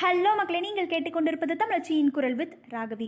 [0.00, 3.06] Hello மக்களே நீங்கள் கேட்டுக்கொண்டிருப்பது தமிழச்சியின் குரல் வித் ராகவி.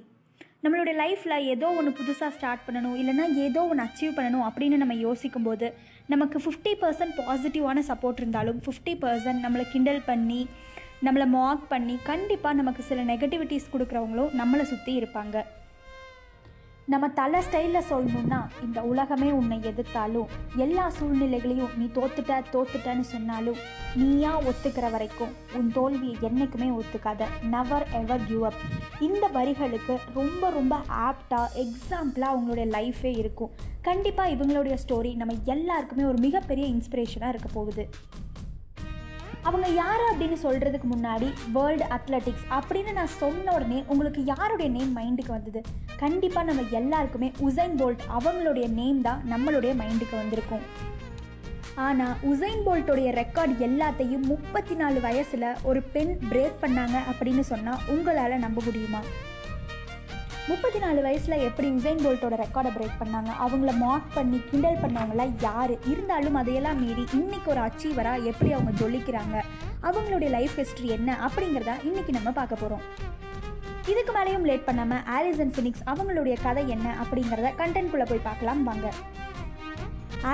[0.62, 5.42] நம்மளுடைய லைஃப்பில் ஏதோ ஒன்று புதுசாக ஸ்டார்ட் பண்ணணும் இல்லைனா ஏதோ ஒன்று அச்சீவ் பண்ணணும் அப்படின்னு நம்ம யோசிக்கும்
[5.42, 5.66] போது
[6.06, 10.40] நமக்கு ஃபிஃப்டி பர்சன்ட் பாசிட்டிவான சப்போர்ட் இருந்தாலும் ஃபிஃப்டி பர்சன்ட் நம்மளை கிண்டல் பண்ணி
[11.06, 15.36] நம்மளை மார்க் பண்ணி கண்டிப்பாக நமக்கு சில நெகட்டிவிட்டிஸ் கொடுக்குறவங்களும் நம்மளை சுற்றி இருப்பாங்க.
[16.90, 23.60] நம்ம தலை ஸ்டைலில் சொல்லணும்னா இந்த உலகமே உன்னை எதிர்த்தாலும் எல்லா சூழ்நிலைகளையும் நீ தோத்துட்ட தோத்துட்டன்னு சொன்னாலும்
[23.94, 27.22] நீயா ஒத்துக்கிற வரைக்கும் உன் தோல்வியை என்றைக்குமே ஒத்துக்காத.
[27.50, 28.60] நவர் எவர் கிவ் அப்
[29.00, 30.76] இந்த வரிகளுக்கு ரொம்ப ரொம்ப
[31.08, 33.50] ஆப்டாக எக்ஸாம்பிளாக அவங்களுடைய லைஃபே இருக்கும்.
[33.82, 37.88] கண்டிப்பாக இவங்களுடைய ஸ்டோரி நம்ம எல்லாருக்குமே ஒரு மிகப்பெரிய இன்ஸ்பிரேஷனாக இருக்க போகுது.
[39.42, 45.28] அவங்க யார் அப்படின்னு சொல்கிறதுக்கு முன்னாடி வேர்ல்டு அத்லெட்டிக்ஸ் அப்படின்னு நான் சொன்ன உடனே உங்களுக்கு யாருடைய நேம் மைண்டுக்கு
[45.28, 45.60] வந்தது?
[45.96, 50.62] கண்டிப்பாக நம்ம எல்லாருக்குமே உசைன் போல்ட் அவங்களுடைய நேம் தான் நம்மளுடைய மைண்டுக்கு வந்திருக்கும்.
[51.74, 58.38] ஆனால் உசைன் போல்ட்டோடைய ரெக்கார்ட் எல்லாத்தையும் முப்பத்தி நாலு வயசில் ஒரு பெண் பிரேக் பண்ணாங்க அப்படின்னு சொன்னால் உங்களால்
[58.38, 59.02] நம்ப முடியுமா?
[60.50, 63.30] முப்பத்தி நாலு வயசில் எப்படி உசைன் போல்ட்டோட ரெக்கார்டை பிரேக் பண்ணாங்க?
[63.44, 65.72] அவங்கள மார்க் பண்ணி கிண்டல் பண்ணவங்களாம் யார்?
[65.92, 69.36] இருந்தாலும் அதையெல்லாம் மீறி இன்னைக்கு ஒரு அச்சீவராக எப்படி அவங்க ஜொலிக்கிறாங்க?
[69.82, 71.18] அவங்களுடைய லைஃப் ஹிஸ்ட்ரி என்ன?
[71.26, 72.84] அப்படிங்கிறத இன்னைக்கு நம்ம பார்க்க போகிறோம்
[73.86, 76.96] இதுக்கு மேலேயும் லேட் பண்ணாமல் ஆலிசன் ஃபினிக்ஸ் அவங்களுடைய கதை என்ன?
[77.02, 78.64] அப்படிங்கிறத கண்டென்ட்குள்ளே போய் பார்க்கலாம்.
[78.64, 78.92] வாங்க.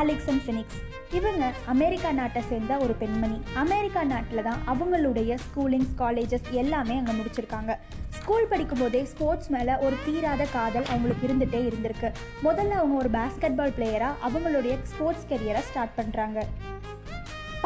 [0.01, 0.81] ஆலிக்சன் ஃபினிக்ஸ்
[1.13, 3.43] இவங்க அமெரிக்கா நாட்டை சேர்ந்த ஒரு பெண்மணி.
[3.55, 7.75] அமெரிக்கா நாட்டில் தான் அவங்களுடைய ஸ்கூலிங்ஸ் காலேஜஸ் எல்லாமே அங்கே முடிச்சிருக்காங்க.
[8.09, 12.13] ஸ்கூல் படிக்கும்போதே ஸ்போர்ட்ஸ் மேலே ஒரு தீராத காதல் அவங்களுக்கு இருந்துகிட்டே இருந்திருக்கு.
[12.43, 16.47] முதல்ல அவங்க ஒரு பேஸ்கெட் பால் பிளேயராக அவங்களுடைய ஸ்போர்ட்ஸ் கெரியரை ஸ்டார்ட் பண்ணுறாங்க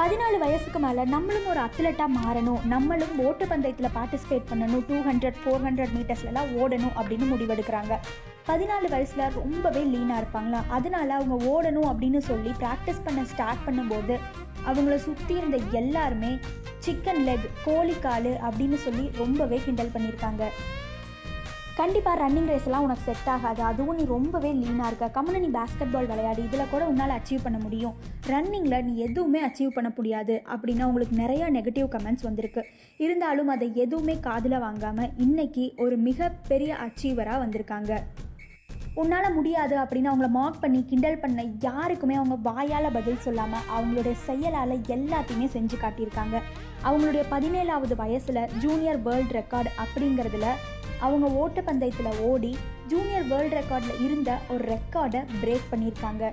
[0.00, 5.64] பதினாலு வயசுக்கு மேலே நம்மளும் ஒரு அத்லெட்டாக மாறணும் நம்மளும் ஓட்டு பந்தயத்தில் பார்ட்டிசிபேட் பண்ணணும் டூ ஹண்ட்ரட் ஃபோர்
[5.66, 7.94] ஹண்ட்ரட் மீட்டர்ஸ்லாம் ஓடணும் அப்படின்னு முடிவெடுக்கிறாங்க.
[8.48, 10.60] பதினாலு வயசில் ரொம்பவே லீனாக இருப்பாங்களா?
[10.68, 14.16] அதனால அவங்க ஓடணும் அப்படின்னு சொல்லி ப்ராக்டிஸ் பண்ண ஸ்டார்ட் பண்ணும்போது
[14.66, 16.38] அவங்கள சுற்றி இருந்த எல்லாருமே
[16.86, 20.44] சிக்கன் லெக் கோழிக்கால் அப்படின்னு சொல்லி ரொம்பவே கிண்டல் பண்ணியிருக்காங்க.
[21.80, 23.60] கண்டிப்பாக ரன்னிங் ரேஸ்லாம் உனக்கு செட் ஆகாது.
[23.62, 25.06] அதுவும் நீ ரொம்பவே லீனாக இருக்க.
[25.14, 26.42] கம்முன்னு நீ பேஸ்கெட் பால் விளையாடி.
[26.48, 27.94] இதில் கூட உன்னால் அச்சீவ் பண்ண முடியும்.
[28.30, 32.62] ரன்னிங்கில் நீ எதுவுமே அச்சீவ் பண்ண முடியாது அப்படின்னா உங்களுக்கு நிறையா நெகட்டிவ் கமெண்ட்ஸ் வந்திருக்கு.
[33.04, 37.94] இருந்தாலும் அதை எதுவுமே காதில் வாங்காமல் இன்றைக்கி ஒரு மிகப்பெரிய அச்சீவராக வந்திருக்காங்க.
[39.00, 44.74] உன்னால் முடியாது அப்படின்னு அவங்கள மார்க் பண்ணி கிண்டல் பண்ண யாருக்குமே அவங்க வாயால் பதில் சொல்லாமல் அவங்களுடைய செயலால்
[44.96, 46.36] எல்லாத்தையுமே செஞ்சு காட்டியிருக்காங்க.
[46.88, 50.48] அவங்களுடைய பதினேழாவது வயசில் ஜூனியர் வேர்ல்ட் ரெக்கார்டு அப்படிங்கிறதுல
[51.00, 52.52] அவங்க ஓட்டப்பந்தயத்தில் ஓடி
[52.92, 56.24] ஜூனியர் வேர்ல்டு ரெக்கார்டில் இருந்த ஒரு ரெக்கார்டை பிரேக் பண்ணியிருக்காங்க.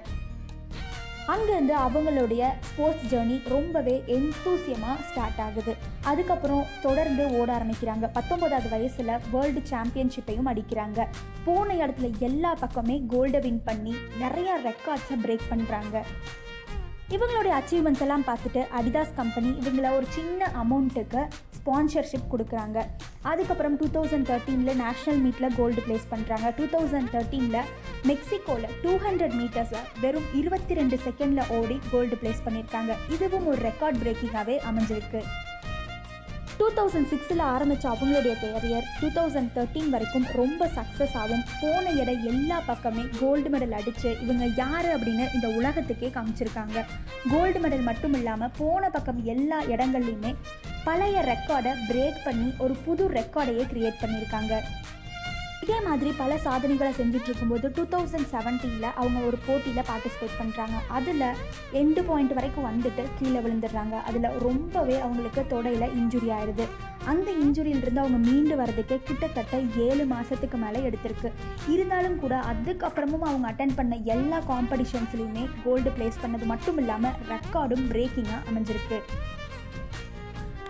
[1.34, 5.74] அங்கேருந்து அவங்களுடைய ஸ்போர்ட்ஸ் ஜேர்னி ரொம்பவே எந்தூசியமாக ஸ்டார்ட் ஆகுது.
[6.12, 8.06] அதுக்கப்புறம் தொடர்ந்து ஓட ஆரம்பிக்கிறாங்க.
[8.14, 11.08] பத்தொன்பதாவது வயசில் வேர்ல்டு சாம்பியன்ஷிப்பையும் அடிக்கிறாங்க.
[11.48, 16.04] போன இடத்துல எல்லா பக்கமே கோல்டை வின் பண்ணி நிறையா ரெக்கார்ட்ஸை பிரேக் பண்ணுறாங்க
[17.16, 21.22] இவங்களுடைய அச்சீவ்மெண்ட்ஸ் எல்லாம் பார்த்துட்டு அடிதாஸ் கம்பெனி இவங்கள ஒரு சின்ன அமௌண்ட்டுக்கு
[21.58, 22.78] ஸ்பான்சர்ஷிப் கொடுக்குறாங்க.
[23.32, 27.68] அதுக்கப்புறம் டூ தௌசண்ட் தேர்ட்டீனில் நேஷ்னல் மீட்டில் கோல்டு ப்ளேஸ் பண்ணுறாங்க டூ தௌசண்ட் தேர்ட்டீனில்
[28.12, 32.94] மெக்சிகோவில் டூ ஹண்ட்ரட் மீட்டர்ஸை வெறும் இருபத்தி ரெண்டு செகண்டில் ஓடி கோல்டு ப்ளேஸ் பண்ணியிருக்காங்க.
[33.16, 35.22] இதுவும் ஒரு ரெக்கார்ட் பிரேக்கிங்காகவே அமைஞ்சிருக்கு.
[36.60, 41.44] டூ தௌசண்ட் சிக்ஸில் ஆரம்பித்த அவங்களுடைய கேரியர் டூ தௌசண்ட் தேர்ட்டீன் வரைக்கும் ரொம்ப சக்ஸஸ் ஆகும்.
[41.62, 46.86] போன இடம் எல்லா பக்கமே கோல்டு மெடல் அடித்து இவங்க யார் அப்படின்னு இந்த உலகத்துக்கே காமிச்சிருக்காங்க.
[47.34, 50.34] கோல்டு மெடல் மட்டும் இல்லாமல் போன பக்கம் எல்லா இடங்கள்லையுமே
[50.88, 54.54] பழைய ரெக்கார்டை பிரேக் பண்ணி ஒரு புது ரெக்கார்டையே க்ரியேட் பண்ணியிருக்காங்க
[55.68, 61.26] இதே மாதிரி பல சாதனைகளை செஞ்சுட்டு இருக்கும்போது டூ தௌசண்ட் செவன்டீனில் அவங்க ஒரு போட்டியில் பார்ட்டிசிபேட் பண்ணுறாங்க அதில்
[61.80, 63.96] எண்டு பாயிண்ட் வரைக்கும் வந்துட்டு கீழே விழுந்துடுறாங்க.
[64.08, 66.68] அதில் ரொம்பவே அவங்களுக்கு தொடையில் இன்ஜுரி ஆயிடுது
[67.12, 69.58] அந்த இன்ஜுரியிலிருந்து அவங்க மீண்டு வரதுக்கே கிட்டத்தட்ட
[69.88, 71.32] ஏழு மாதத்துக்கு மேலே எடுத்திருக்கு.
[71.76, 78.46] இருந்தாலும் கூட அதுக்கப்புறமும் அவங்க அட்டன் பண்ண எல்லா காம்படிஷன்ஸ்லையுமே கோல்டு ப்ளேஸ் பண்ணது மட்டும் இல்லாமல் ரெக்கார்டும் பிரேக்கிங்காக
[78.52, 79.00] அமைஞ்சிருக்கு.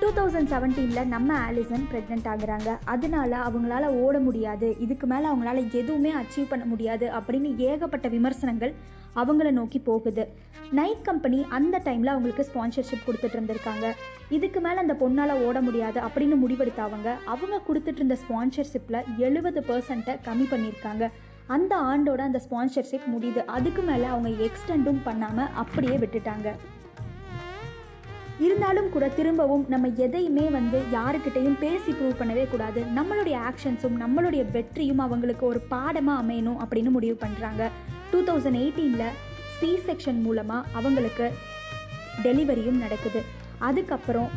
[0.02, 2.78] டூ தௌசண்ட் செவன்டீனில் நம்ம ஆலிசன் ப்ரெக்னென்ட் ஆகுறாங்க.
[2.84, 4.76] அதனால அவங்களால ஓட முடியாது.
[4.80, 8.74] இதுக்கு மேலே அவங்களால எதுவுமே அச்சீவ் பண்ண முடியாது அப்படின்னு ஏகப்பட்ட விமர்சனங்கள்
[9.16, 10.28] அவங்கள நோக்கி போகுது.
[10.72, 13.92] நைட் கம்பெனி அந்த டைமில் அவங்களுக்கு ஸ்பான்சர்ஷிப் கொடுத்துட்டு இருந்திருக்காங்க.
[14.30, 20.48] இதுக்கு மேலே அந்த பொண்ணால் ஓட முடியாது அப்படின்னு முடிவெடுத்தவங்க அவங்க கொடுத்துட்டு இருந்த ஸ்பான்சர்ஷிப்பில் எழுபது பர்சன்ட்டை கம்மி
[20.54, 21.12] பண்ணியிருக்காங்க.
[21.48, 23.46] அந்த ஆண்டோட அந்த ஸ்பான்சர்ஷிப் முடியுது.
[23.46, 26.52] அதுக்கு மேலே அவங்க எக்ஸ்டெண்டும் பண்ணாமல் அப்படியே விட்டுட்டாங்க.
[28.46, 32.82] இருந்தாலும் கூட திரும்பவும் நம்ம எதையுமே வந்து யாருக்கிட்டையும் பேசி ப்ரூவ் பண்ணவே கூடாது.
[32.98, 37.64] நம்மளுடைய ஆக்ஷன்ஸும் நம்மளுடைய வெற்றியும் அவங்களுக்கு ஒரு பாடமாக அமையணும் அப்படின்னு முடிவு பண்ணுறாங்க
[38.12, 39.16] டூ தௌசண்ட் எயிட்டீனில்
[39.60, 41.28] சி செக்ஷன் மூலமாக அவங்களுக்கு
[42.26, 43.22] டெலிவரியும் நடக்குது.
[43.70, 44.30] அதுக்கப்புறம்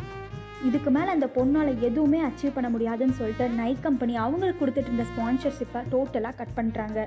[0.69, 5.81] இதுக்கு மேலே அந்த பொண்ணால் எதுவுமே அச்சீவ் பண்ண முடியாதுன்னு சொல்லிட்டு நைட் கம்பெனி அவங்களுக்கு கொடுத்துட்டு இருந்த ஸ்பான்சர்ஷிப்பை
[5.93, 6.99] டோட்டலாக கட் பண்ணுறாங்க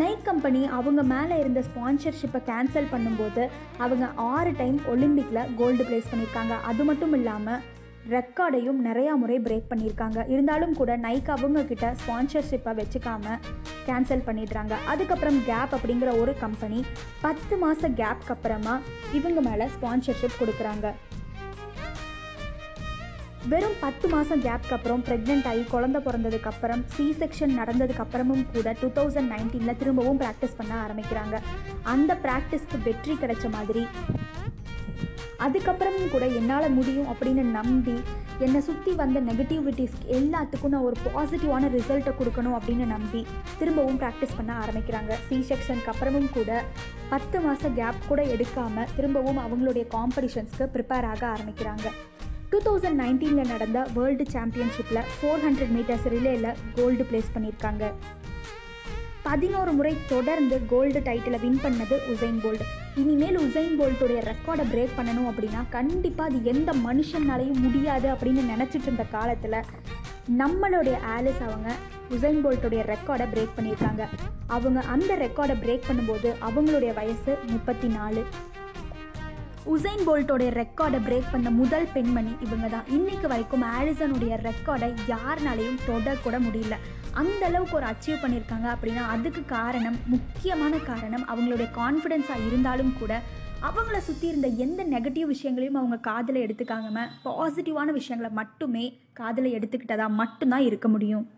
[0.00, 3.42] நைக் கம்பெனி அவங்க மேலே இருந்த ஸ்பான்சர்ஷிப்பை கேன்சல் பண்ணும்போது
[3.78, 7.62] அவங்க ஆறு டைம் ஒலிம்பிக்கில் கோல்டு ப்ளேஸ் பண்ணியிருக்காங்க அது மட்டும் இல்லாமல்
[8.14, 13.38] ரெக்கார்டையும் நிறையா முறை பிரேக் பண்ணியிருக்காங்க இருந்தாலும் கூட நைக் அவங்க கிட்ட ஸ்பான்சர்ஷிப்பை வச்சுக்காம
[13.86, 14.74] கேன்சல் பண்ணிடுறாங்க.
[14.92, 16.80] அதுக்கப்புறம் கேப் அப்படிங்கிற ஒரு கம்பெனி
[17.20, 18.76] பத்து மாத கேப்க்கு அப்புறமா
[19.18, 20.86] இவங்க மேலே ஸ்பான்சர்ஷிப் கொடுக்குறாங்க.
[23.50, 28.68] வெறும் பத்து மாதம் கேப்க்கு அப்புறம் ப்ரெக்னென்ட் ஆகி குழந்த பிறந்ததுக்கு அப்புறம் சி செக்ஷன் நடந்ததுக்கு அப்புறமும் கூட
[28.80, 31.36] டூ தௌசண்ட் நைன்டீனில் திரும்பவும் ப்ராக்டிஸ் பண்ண ஆரம்பிக்கிறாங்க.
[31.92, 33.84] அந்த ப்ராக்டிஸ்க்கு வெற்றி கிடைச்ச மாதிரி
[35.44, 37.96] அதுக்கப்புறமும் கூட என்னால் முடியும் அப்படின்னு நம்பி
[38.46, 43.22] என்னை சுற்றி வந்த நெகட்டிவிட்டிஸ் எல்லாத்துக்கும் நான் ஒரு பாசிட்டிவான ரிசல்ட்டை கொடுக்கணும் அப்படின்னு நம்பி
[43.60, 45.12] திரும்பவும் ப்ராக்டிஸ் பண்ண ஆரம்பிக்கிறாங்க.
[45.28, 46.50] சி செக்ஷனுக்கு அப்புறமும் கூட
[47.14, 51.88] பத்து மாதம் கேப் கூட எடுக்காமல் திரும்பவும் அவங்களுடைய காம்படிஷன்ஸ்க்கு ப்ரிப்பேர் ஆக ஆரம்பிக்கிறாங்க.
[52.50, 57.84] டூ தௌசண்ட் நைன்டீனில் நடந்த வேர்ல்டு சாம்பியன்ஷிப்பில் ஃபோர் ஹண்ட்ரட் மீட்டர்ஸ் ரிலேயில் கோல்டு பிளேஸ் பண்ணியிருக்காங்க.
[59.26, 62.64] பதினோரு முறை தொடர்ந்து கோல்டு டைட்டிலை வின் பண்ணது உசைன் போல்டு
[63.02, 69.06] இனிமேல் உசைன் போல்ட்டுடைய ரெக்கார்டை பிரேக் பண்ணணும் அப்படின்னா கண்டிப்பாக அது எந்த மனுஷனாலையும் முடியாது அப்படின்னு நினச்சிட்டு இருந்த
[69.16, 69.58] காலத்தில்
[70.42, 71.70] நம்மளுடைய ஆலிஸ் அவங்க
[72.14, 74.04] உசைன் போல்ட்டுடைய ரெக்கார்டை பிரேக் பண்ணியிருக்காங்க.
[74.56, 78.22] அவங்க அந்த ரெக்கார்டை பிரேக் பண்ணும்போது அவங்களுடைய வயசு முப்பத்தி நாலு.
[79.74, 86.22] உசைன் போல்ட்டோடைய ரெக்கார்டை பிரேக் பண்ண முதல் பெண்மணி இவங்க தான் இன்னைக்கு வரைக்கும் ஆலிசனுடைய ரெக்கார்டை யாருனாலையும் தொடக்கூட
[86.22, 86.76] கூட முடியல.
[87.12, 93.22] அந்த அளவுக்கு ஒரு அச்சீவ் பண்ணியிருக்காங்க அப்படின்னா அதுக்கு காரணம் முக்கியமான காரணம் அவங்களுடைய கான்ஃபிடென்ஸாக இருந்தாலும் கூட
[93.62, 100.60] அவங்கள சுற்றி இருந்த எந்த நெகட்டிவ் விஷயங்களையும் அவங்க காதில் எடுத்துக்காம பாசிட்டிவான விஷயங்களை மட்டுமே காதில் எடுத்துக்கிட்டதா மட்டும்தான்
[100.60, 101.28] இருக்க முடியும்.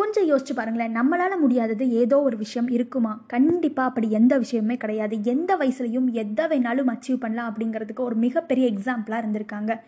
[0.00, 0.96] கொஞ்சம் யோசிச்சு பாருங்களேன்.
[0.96, 3.24] நம்மளால் முடியாதது ஏதோ ஒரு விஷயம் இருக்குமா?
[3.26, 5.22] கண்டிப்பாக அப்படி எந்த விஷயமே கிடையாது.
[5.22, 9.80] எந்த வயசுலையும் எதை வேணாலும் அச்சீவ் பண்ணலாம் அப்படிங்கிறதுக்கு ஒரு மிகப்பெரிய எக்ஸாம்பிளாக இருந்திருக்காங்க.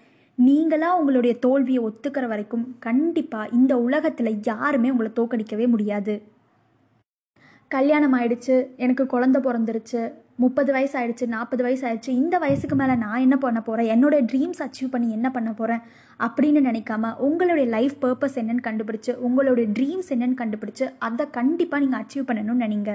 [0.47, 6.23] நீங்களாக உங்களுடைய தோல்வியை ஒத்துக்கிற வரைக்கும் கண்டிப்பாக இந்த உலகத்தில் யாருமே உங்களை தோக்கடிக்கவே முடியாது.
[7.69, 10.01] கல்யாணம் ஆயிடுச்சு எனக்கு குழந்த பிறந்துருச்சு
[10.39, 14.63] முப்பது வயசு ஆயிடுச்சு நாற்பது வயசு ஆயிடுச்சு இந்த வயசுக்கு மேலே நான் என்ன பண்ண போகிறேன் என்னோட ட்ரீம்ஸ்
[14.67, 15.83] அச்சீவ் பண்ணி என்ன பண்ண போகிறேன்
[16.21, 22.29] அப்படின்னு நினைக்காம உங்களுடைய லைஃப் பர்பஸ் என்னன்னு கண்டுபிடிச்சு உங்களுடைய ட்ரீம்ஸ் என்னன்னு கண்டுபிடிச்சு அதை கண்டிப்பாக நீங்கள் அச்சீவ்
[22.31, 22.93] பண்ணணும்னு நினைங்க.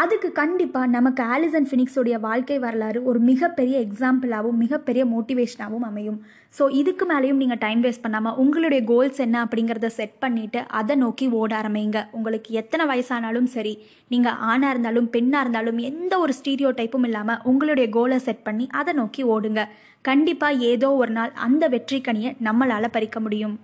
[0.00, 6.16] அதுக்கு கண்டிப்பாக நமக்கு ஆலிசன் ஃபினிக்ஸோடைய வாழ்க்கை வரலாறு ஒரு மிகப்பெரிய எக்ஸாம்பிளாகவும் மிகப்பெரிய மோட்டிவேஷனாகவும் அமையும்.
[6.56, 11.26] ஸோ இதுக்கு மேலேயும் நீங்கள் டைம் வேஸ்ட் பண்ணாமல் உங்களுடைய கோல்ஸ் என்ன அப்படிங்கிறத செட் பண்ணிவிட்டு அதை நோக்கி
[11.40, 12.00] ஓட ஆரம்பிங்க.
[12.18, 13.74] உங்களுக்கு எத்தனை வயசானாலும் சரி
[14.14, 18.94] நீங்கள் ஆணாக இருந்தாலும் பெண்ணாக இருந்தாலும் எந்த ஒரு ஸ்டீரியோ டைப்பும் இல்லாமல் உங்களுடைய கோலை செட் பண்ணி அதை
[19.00, 19.64] நோக்கி ஓடுங்க.
[20.10, 23.54] கண்டிப்பாக ஏதோ ஒரு நாள் அந்த வெற்றி கனியை நம்மளால் பறிக்க முடியும்.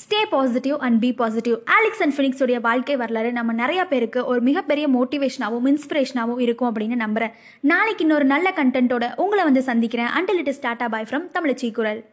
[0.00, 4.88] Stay positive and be positive Alix and ஃபினிக்ஸுடைய வாழ்க்கை வரலாறு நம்ம நிறைய பேருக்கு ஒரு மிகப்பெரிய
[4.88, 7.32] மோட்டிவேஷனாகவும் இன்ஸ்பிரேஷனாகவும் இருக்கும் அப்படின்னு நம்புறேன்.
[7.60, 10.06] நாளைக்கு இன்னொரு நல்ல கண்டென்ட்டோட உங்களை வந்து சந்திக்கிறேன்.
[10.06, 12.04] Until it is tata bye from Tamizhachi Kural